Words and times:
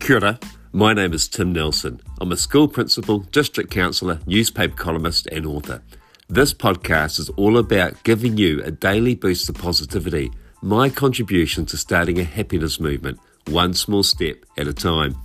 Kia 0.00 0.16
ora. 0.16 0.38
My 0.72 0.94
name 0.94 1.12
is 1.12 1.28
Tim 1.28 1.52
Nelson. 1.52 2.00
I'm 2.22 2.32
a 2.32 2.36
school 2.36 2.68
principal, 2.68 3.18
district 3.18 3.70
councillor, 3.70 4.18
newspaper 4.26 4.74
columnist, 4.74 5.26
and 5.26 5.44
author. 5.44 5.82
This 6.26 6.54
podcast 6.54 7.18
is 7.18 7.28
all 7.30 7.58
about 7.58 8.02
giving 8.02 8.38
you 8.38 8.62
a 8.64 8.70
daily 8.70 9.14
boost 9.14 9.50
of 9.50 9.56
positivity, 9.56 10.32
my 10.62 10.88
contribution 10.88 11.66
to 11.66 11.76
starting 11.76 12.18
a 12.18 12.24
happiness 12.24 12.80
movement, 12.80 13.20
one 13.48 13.74
small 13.74 14.02
step 14.02 14.38
at 14.56 14.66
a 14.66 14.72
time. 14.72 15.16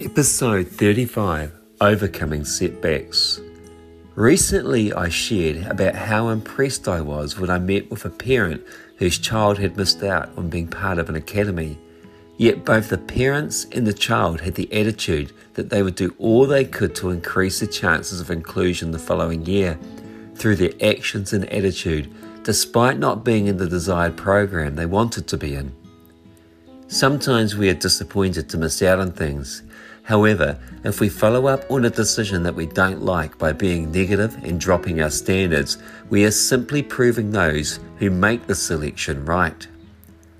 Episode 0.00 0.68
35 0.68 1.52
Overcoming 1.80 2.44
Setbacks. 2.44 3.40
Recently, 4.14 4.92
I 4.92 5.08
shared 5.08 5.66
about 5.66 5.96
how 5.96 6.28
impressed 6.28 6.86
I 6.86 7.00
was 7.00 7.36
when 7.36 7.50
I 7.50 7.58
met 7.58 7.90
with 7.90 8.04
a 8.04 8.10
parent 8.10 8.64
whose 8.98 9.18
child 9.18 9.58
had 9.58 9.76
missed 9.76 10.04
out 10.04 10.30
on 10.36 10.48
being 10.48 10.68
part 10.68 10.98
of 10.98 11.08
an 11.08 11.16
academy. 11.16 11.76
Yet 12.36 12.64
both 12.64 12.90
the 12.90 12.98
parents 12.98 13.66
and 13.72 13.84
the 13.84 13.92
child 13.92 14.40
had 14.40 14.54
the 14.54 14.72
attitude 14.72 15.32
that 15.54 15.68
they 15.68 15.82
would 15.82 15.96
do 15.96 16.14
all 16.18 16.46
they 16.46 16.64
could 16.64 16.94
to 16.96 17.10
increase 17.10 17.58
the 17.58 17.66
chances 17.66 18.20
of 18.20 18.30
inclusion 18.30 18.92
the 18.92 19.00
following 19.00 19.44
year 19.46 19.76
through 20.36 20.56
their 20.56 20.74
actions 20.80 21.32
and 21.32 21.52
attitude, 21.52 22.12
despite 22.44 23.00
not 23.00 23.24
being 23.24 23.48
in 23.48 23.56
the 23.56 23.68
desired 23.68 24.16
program 24.16 24.76
they 24.76 24.86
wanted 24.86 25.26
to 25.26 25.36
be 25.36 25.56
in. 25.56 25.74
Sometimes 26.86 27.56
we 27.56 27.68
are 27.68 27.74
disappointed 27.74 28.48
to 28.50 28.58
miss 28.58 28.80
out 28.80 29.00
on 29.00 29.10
things, 29.10 29.62
However, 30.04 30.58
if 30.84 31.00
we 31.00 31.08
follow 31.08 31.46
up 31.46 31.64
on 31.70 31.86
a 31.86 31.90
decision 31.90 32.42
that 32.42 32.54
we 32.54 32.66
don't 32.66 33.02
like 33.02 33.38
by 33.38 33.52
being 33.52 33.90
negative 33.90 34.36
and 34.44 34.60
dropping 34.60 35.00
our 35.00 35.10
standards, 35.10 35.78
we 36.10 36.24
are 36.26 36.30
simply 36.30 36.82
proving 36.82 37.30
those 37.30 37.80
who 37.98 38.10
make 38.10 38.46
the 38.46 38.54
selection 38.54 39.24
right. 39.24 39.66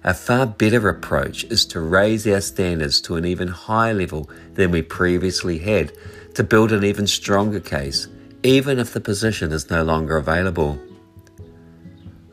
A 0.05 0.13
far 0.13 0.47
better 0.47 0.87
approach 0.91 1.45
is 1.45 1.65
to 1.67 1.81
raise 1.81 2.27
our 2.27 2.43
standards 2.43 3.01
to 3.03 3.17
an 3.17 3.25
even 3.25 3.49
higher 3.49 3.95
level 3.95 4.29
than 4.53 4.71
we 4.71 4.83
previously 4.83 5.59
had 5.59 5.93
to 6.35 6.45
build 6.45 6.71
an 6.71 6.85
even 6.85 7.07
stronger 7.07 7.61
case, 7.61 8.07
even 8.43 8.79
if 8.79 8.93
the 8.93 9.01
position 9.01 9.51
is 9.51 9.71
no 9.71 9.83
longer 9.83 10.19
available. 10.19 10.79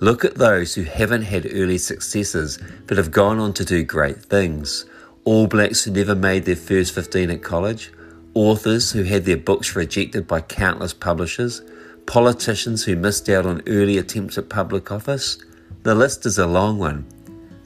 Look 0.01 0.25
at 0.25 0.35
those 0.35 0.75
who 0.75 0.83
haven't 0.83 1.21
had 1.21 1.47
early 1.53 1.77
successes 1.77 2.59
but 2.87 2.97
have 2.97 3.11
gone 3.11 3.39
on 3.39 3.53
to 3.53 3.63
do 3.63 3.83
great 3.85 4.17
things. 4.17 4.85
All 5.23 5.45
Blacks 5.45 5.83
who 5.83 5.91
never 5.91 6.15
made 6.15 6.45
their 6.45 6.55
first 6.55 6.95
15 6.95 7.29
at 7.29 7.43
college, 7.43 7.91
authors 8.33 8.91
who 8.91 9.03
had 9.03 9.25
their 9.25 9.37
books 9.37 9.75
rejected 9.75 10.27
by 10.27 10.41
countless 10.41 10.95
publishers, 10.95 11.61
politicians 12.07 12.85
who 12.85 12.95
missed 12.95 13.29
out 13.29 13.45
on 13.45 13.61
early 13.67 13.99
attempts 13.99 14.39
at 14.39 14.49
public 14.49 14.91
office. 14.91 15.37
The 15.83 15.93
list 15.93 16.25
is 16.25 16.39
a 16.39 16.47
long 16.47 16.79
one. 16.79 17.05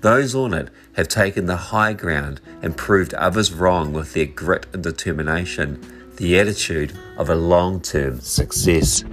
Those 0.02 0.36
on 0.36 0.54
it 0.54 0.68
have 0.94 1.08
taken 1.08 1.46
the 1.46 1.56
high 1.56 1.94
ground 1.94 2.42
and 2.62 2.76
proved 2.76 3.14
others 3.14 3.54
wrong 3.54 3.94
with 3.94 4.14
their 4.14 4.26
grit 4.26 4.66
and 4.74 4.84
determination, 4.84 5.80
the 6.18 6.38
attitude 6.38 6.92
of 7.18 7.30
a 7.30 7.36
long 7.36 7.80
term 7.80 8.20
success. 8.20 9.06